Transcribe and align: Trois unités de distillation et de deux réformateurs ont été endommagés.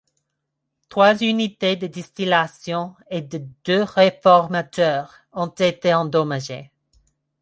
Trois 0.89 1.21
unités 1.21 1.75
de 1.75 1.85
distillation 1.85 2.95
et 3.11 3.21
de 3.21 3.37
deux 3.63 3.83
réformateurs 3.83 5.13
ont 5.31 5.45
été 5.49 5.93
endommagés. 5.93 6.71